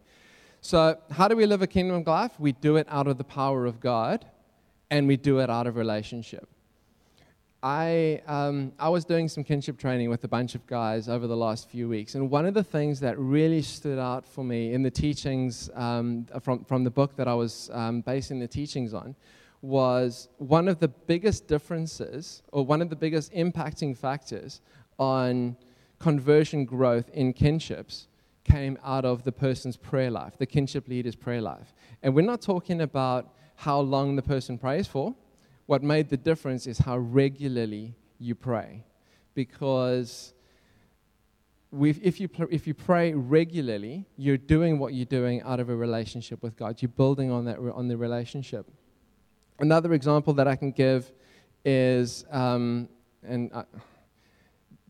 [0.61, 2.39] So, how do we live a kingdom life?
[2.39, 4.27] We do it out of the power of God,
[4.91, 6.49] and we do it out of relationship.
[7.65, 11.37] I, um, I was doing some kinship training with a bunch of guys over the
[11.37, 14.83] last few weeks, and one of the things that really stood out for me in
[14.83, 19.17] the teachings um, from, from the book that I was um, basing the teachings on
[19.63, 24.61] was one of the biggest differences, or one of the biggest impacting factors
[24.99, 25.57] on
[25.99, 28.09] conversion growth in kinships
[28.45, 31.73] came out of the person's prayer life, the kinship leader's prayer life.
[32.03, 35.15] And we're not talking about how long the person prays for
[35.67, 38.85] what made the difference is how regularly you pray.
[39.35, 40.35] Because
[41.73, 46.43] if, you, if you pray regularly, you're doing what you're doing out of a relationship
[46.43, 46.81] with God.
[46.81, 48.71] You're building on, that, on the relationship.
[49.59, 51.11] Another example that I can give
[51.65, 52.89] is, um,
[53.27, 53.65] and I,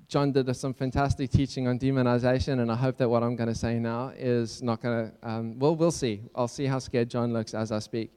[0.08, 3.54] John did some fantastic teaching on demonization, and I hope that what I'm going to
[3.54, 6.22] say now is not going to, um, well, we'll see.
[6.34, 8.10] I'll see how scared John looks as I speak.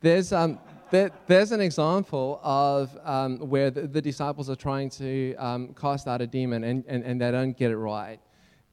[0.00, 0.58] There's, um,
[0.90, 6.08] there, there's an example of um, where the, the, disciples are trying to um, cast
[6.08, 8.18] out a demon and, and, and they don't get it right.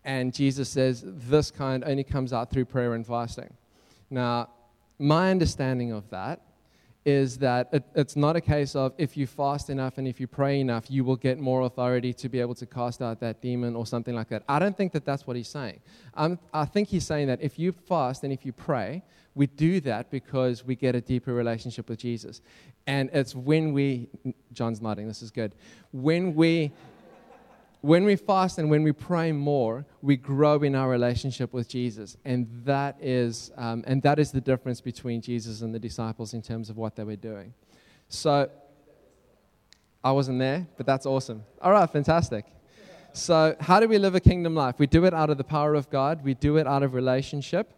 [0.03, 3.53] And Jesus says, This kind only comes out through prayer and fasting.
[4.09, 4.49] Now,
[4.99, 6.41] my understanding of that
[7.07, 10.27] is that it, it's not a case of if you fast enough and if you
[10.27, 13.75] pray enough, you will get more authority to be able to cast out that demon
[13.77, 14.43] or something like that.
[14.49, 15.79] I don't think that that's what he's saying.
[16.15, 19.03] Um, I think he's saying that if you fast and if you pray,
[19.37, 22.41] we do that because we get a deeper relationship with Jesus.
[22.87, 24.09] And it's when we,
[24.51, 25.53] John's nodding, this is good.
[25.91, 26.71] When we,
[27.81, 32.17] when we fast and when we pray more, we grow in our relationship with Jesus.
[32.25, 36.41] And that is, um, and that is the difference between Jesus and the disciples in
[36.41, 37.53] terms of what they were doing.
[38.09, 38.49] So,
[40.03, 41.43] I wasn't there, but that's awesome.
[41.61, 42.45] All right, fantastic.
[43.13, 44.75] So, how do we live a kingdom life?
[44.77, 47.73] We do it out of the power of God, we do it out of relationship,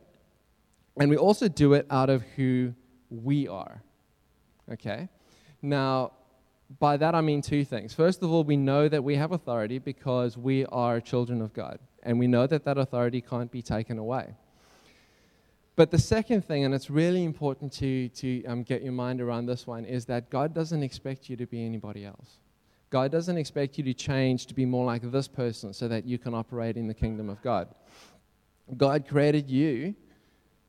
[0.99, 2.73] and we also do it out of who
[3.09, 3.81] we are.
[4.71, 5.09] Okay?
[5.61, 6.11] Now,
[6.79, 7.93] by that I mean two things.
[7.93, 11.79] First of all, we know that we have authority because we are children of God,
[12.03, 14.35] and we know that that authority can't be taken away.
[15.75, 19.45] But the second thing, and it's really important to, to um, get your mind around
[19.45, 22.39] this one, is that God doesn't expect you to be anybody else.
[22.89, 26.17] God doesn't expect you to change to be more like this person so that you
[26.17, 27.69] can operate in the kingdom of God.
[28.75, 29.95] God created you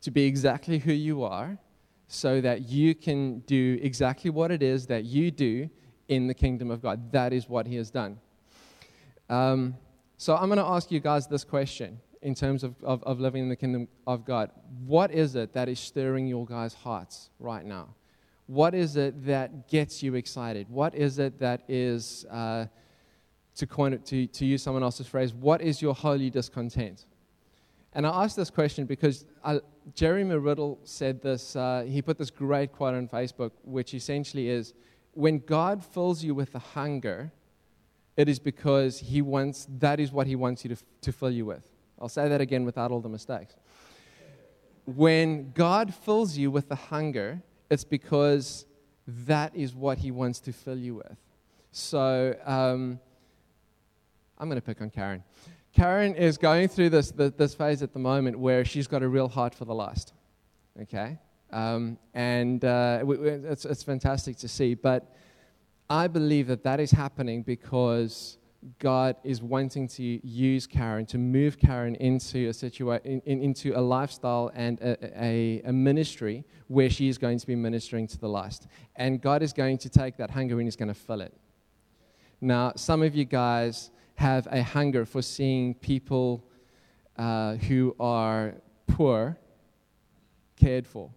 [0.02, 1.58] to be exactly who you are
[2.08, 5.70] so that you can do exactly what it is that you do
[6.08, 7.12] in the kingdom of God.
[7.12, 8.18] That is what He has done.
[9.28, 9.76] Um,
[10.16, 13.44] so I'm going to ask you guys this question in terms of, of, of living
[13.44, 14.50] in the kingdom of God.
[14.84, 17.94] What is it that is stirring your guys' hearts right now?
[18.46, 20.68] What is it that gets you excited?
[20.68, 22.66] What is it that is, uh,
[23.54, 27.06] to, coin it, to, to use someone else's phrase, what is your holy discontent?
[27.92, 29.60] And I ask this question because I,
[29.94, 34.74] Jeremy Riddle said this, uh, he put this great quote on Facebook, which essentially is
[35.12, 37.32] when God fills you with a hunger,
[38.16, 41.46] it is because he wants, that is what he wants you to, to fill you
[41.46, 41.68] with.
[42.00, 43.54] I'll say that again without all the mistakes.
[44.86, 48.64] When God fills you with a hunger, it's because
[49.06, 51.16] that is what He wants to fill you with.
[51.72, 52.98] So um,
[54.38, 55.22] I'm going to pick on Karen.
[55.72, 59.28] Karen is going through this, this phase at the moment where she's got a real
[59.28, 60.12] heart for the lost.
[60.82, 61.18] Okay?
[61.52, 64.74] Um, and uh, it's, it's fantastic to see.
[64.74, 65.14] But
[65.88, 68.38] I believe that that is happening because
[68.78, 73.72] God is wanting to use Karen, to move Karen into a, situa- in, in, into
[73.72, 78.18] a lifestyle and a, a, a, ministry where she is going to be ministering to
[78.18, 78.66] the lost.
[78.96, 81.32] And God is going to take that hunger and He's going to fill it.
[82.40, 86.44] Now, some of you guys have a hunger for seeing people
[87.16, 88.54] uh, who are
[88.86, 89.38] poor
[90.56, 91.10] cared for.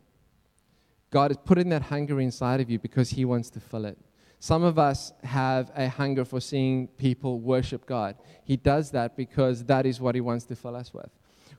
[1.12, 3.98] God is putting that hunger inside of you because He wants to fill it.
[4.40, 8.16] Some of us have a hunger for seeing people worship God.
[8.46, 11.10] He does that because that is what He wants to fill us with.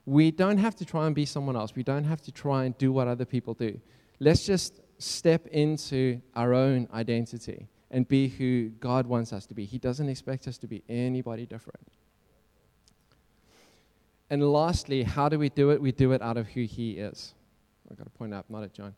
[0.03, 1.75] We don't have to try and be someone else.
[1.75, 3.79] We don't have to try and do what other people do.
[4.19, 9.65] Let's just step into our own identity and be who God wants us to be.
[9.65, 11.87] He doesn't expect us to be anybody different.
[14.29, 15.81] And lastly, how do we do it?
[15.81, 17.33] We do it out of who He is.
[17.89, 18.93] I've got to point out, not at John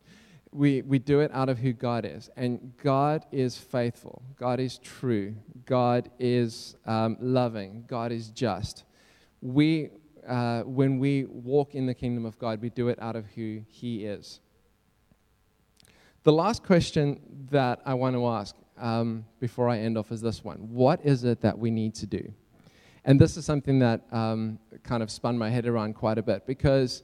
[0.52, 2.30] we, we do it out of who God is.
[2.36, 4.22] And God is faithful.
[4.36, 5.34] God is true.
[5.66, 7.84] God is um, loving.
[7.86, 8.84] God is just.
[9.40, 9.90] We,
[10.26, 13.62] uh, when we walk in the kingdom of God, we do it out of who
[13.68, 14.40] He is.
[16.28, 20.44] The last question that I want to ask um, before I end off is this
[20.44, 22.34] one What is it that we need to do?
[23.06, 26.46] And this is something that um, kind of spun my head around quite a bit
[26.46, 27.02] because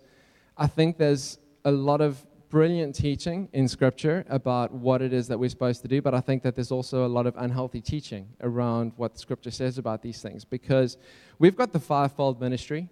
[0.58, 5.38] I think there's a lot of brilliant teaching in Scripture about what it is that
[5.38, 8.28] we're supposed to do, but I think that there's also a lot of unhealthy teaching
[8.42, 10.98] around what Scripture says about these things because
[11.38, 12.90] we've got the fivefold ministry.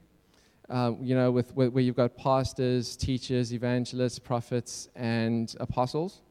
[0.70, 6.22] Uh, you know, with, where you've got pastors, teachers, evangelists, prophets, and apostles.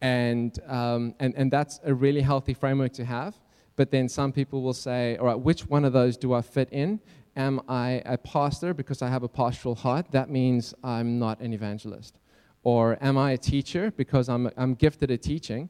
[0.00, 3.34] And, um, and, and that's a really healthy framework to have.
[3.76, 6.68] But then some people will say, all right, which one of those do I fit
[6.72, 7.00] in?
[7.36, 10.10] Am I a pastor because I have a pastoral heart?
[10.10, 12.18] That means I'm not an evangelist.
[12.62, 15.68] Or am I a teacher because I'm, I'm gifted at teaching,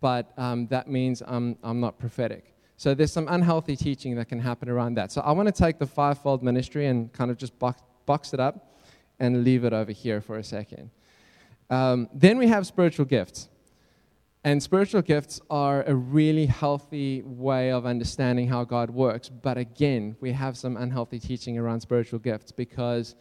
[0.00, 2.54] but um, that means I'm, I'm not prophetic?
[2.78, 5.10] So there's some unhealthy teaching that can happen around that.
[5.10, 8.38] So I want to take the fivefold ministry and kind of just box, box it
[8.38, 8.72] up
[9.18, 10.90] and leave it over here for a second.
[11.70, 13.48] Um, then we have spiritual gifts.
[14.44, 19.28] And spiritual gifts are a really healthy way of understanding how God works.
[19.28, 23.16] But again, we have some unhealthy teaching around spiritual gifts because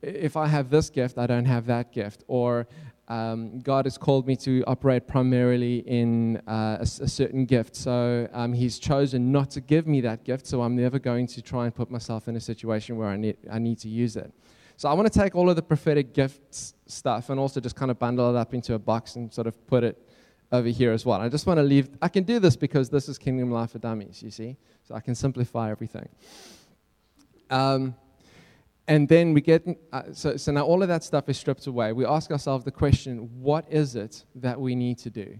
[0.00, 2.24] if I have this gift, I don't have that gift.
[2.26, 2.66] Or
[3.08, 7.74] um, God has called me to operate primarily in uh, a, a, certain gift.
[7.74, 10.46] So um, He's chosen not to give me that gift.
[10.46, 13.38] So I'm never going to try and put myself in a situation where I need,
[13.50, 14.30] I need to use it.
[14.76, 17.90] So I want to take all of the prophetic gifts stuff and also just kind
[17.90, 19.98] of bundle it up into a box and sort of put it
[20.52, 21.20] over here as well.
[21.20, 23.78] I just want to leave, I can do this because this is Kingdom Life for
[23.78, 24.56] Dummies, you see?
[24.86, 26.08] So I can simplify everything.
[27.50, 27.94] Um,
[28.88, 31.92] and then we get, uh, so, so now all of that stuff is stripped away.
[31.92, 35.38] We ask ourselves the question what is it that we need to do?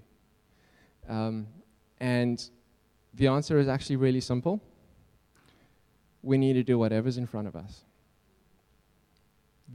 [1.09, 1.47] Um,
[1.99, 2.49] and
[3.15, 4.63] the answer is actually really simple
[6.23, 7.85] we need to do whatever's in front of us.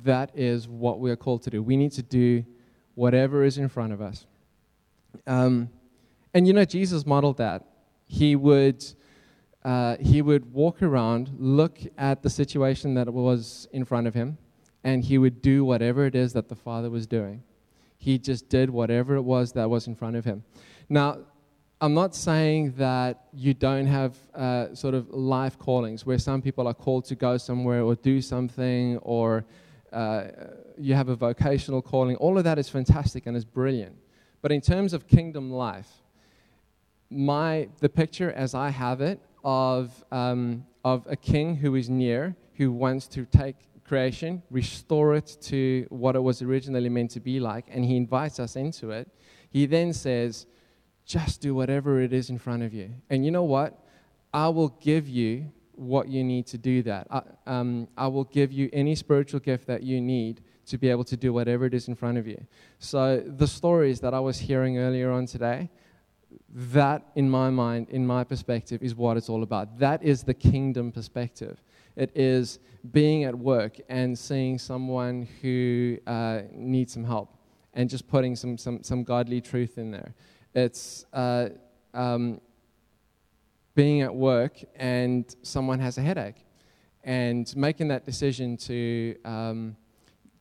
[0.03, 1.63] That is what we are called to do.
[1.63, 2.45] We need to do
[2.95, 4.25] whatever is in front of us.
[5.25, 5.69] Um,
[6.33, 7.65] and you know, Jesus modeled that.
[8.05, 8.85] He would
[9.63, 14.37] uh, he would walk around, look at the situation that was in front of him,
[14.83, 17.43] and he would do whatever it is that the Father was doing.
[17.97, 20.43] He just did whatever it was that was in front of him.
[20.89, 21.19] Now,
[21.79, 26.67] I'm not saying that you don't have uh, sort of life callings where some people
[26.67, 29.45] are called to go somewhere or do something or
[29.91, 30.27] uh,
[30.77, 32.15] you have a vocational calling.
[32.17, 33.95] All of that is fantastic and is brilliant.
[34.41, 35.89] But in terms of kingdom life,
[37.09, 42.35] my, the picture as I have it of, um, of a king who is near,
[42.55, 47.39] who wants to take creation, restore it to what it was originally meant to be
[47.39, 49.07] like, and he invites us into it.
[49.49, 50.47] He then says,
[51.05, 52.89] just do whatever it is in front of you.
[53.09, 53.85] And you know what?
[54.33, 57.07] I will give you what you need to do that.
[57.11, 61.03] I, um, I will give you any spiritual gift that you need to be able
[61.03, 62.41] to do whatever it is in front of you.
[62.79, 65.69] So, the stories that I was hearing earlier on today,
[66.55, 69.79] that, in my mind, in my perspective, is what it's all about.
[69.79, 71.61] That is the kingdom perspective.
[71.95, 72.59] It is
[72.91, 77.35] being at work and seeing someone who uh, needs some help
[77.73, 80.13] and just putting some, some, some godly truth in there.
[80.53, 81.49] It's uh,
[81.93, 82.39] um,
[83.73, 86.45] being at work and someone has a headache
[87.03, 89.75] and making that decision to, um,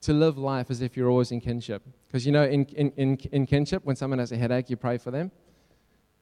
[0.03, 1.83] to live life as if you're always in kinship.
[2.07, 4.99] Because you know, in, in, in, in kinship, when someone has a headache, you pray
[4.99, 5.31] for them.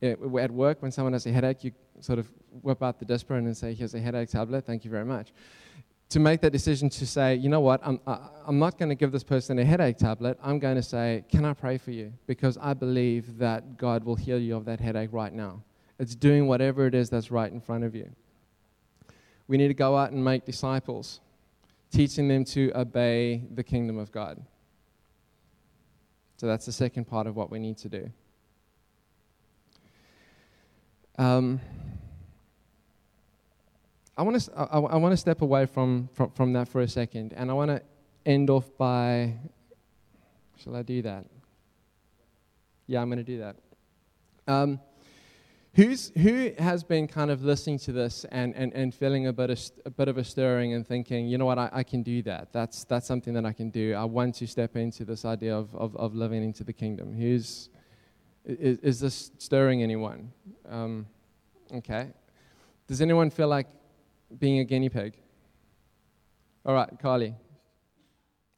[0.03, 2.27] At work, when someone has a headache, you sort of
[2.63, 5.33] whip out the Disprin and say, Here's a headache tablet, thank you very much.
[6.11, 9.13] To make that decision to say, you know what, I'm, I'm not going to give
[9.13, 10.39] this person a headache tablet.
[10.43, 12.13] I'm going to say, Can I pray for you?
[12.27, 15.63] Because I believe that God will heal you of that headache right now.
[15.99, 18.09] It's doing whatever it is that's right in front of you.
[19.49, 21.21] We need to go out and make disciples,
[21.93, 24.41] teaching them to obey the kingdom of God.
[26.39, 28.11] So that's the second part of what we need to do.
[31.21, 31.61] Um,
[34.17, 36.89] I want to I, I want to step away from, from, from that for a
[36.89, 37.83] second, and I want to
[38.25, 39.35] end off by.
[40.65, 41.27] Shall I do that?
[42.87, 43.57] Yeah, I'm going to do that.
[44.49, 44.81] Um,
[45.75, 49.51] Who's, who has been kind of listening to this and, and, and feeling a bit,
[49.51, 52.23] of, a bit of a stirring and thinking, you know what, I, I can do
[52.23, 52.53] that.
[52.53, 53.95] That's, that's something that I can do.
[53.95, 57.15] I want to step into this idea of, of, of living into the kingdom.
[57.15, 57.69] Who's,
[58.45, 60.33] is, is this stirring anyone?
[60.69, 61.07] Um,
[61.73, 62.09] okay.
[62.87, 63.67] Does anyone feel like
[64.39, 65.15] being a guinea pig?
[66.65, 67.35] All right, Carly.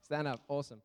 [0.03, 0.41] Stand up.
[0.49, 0.81] Awesome.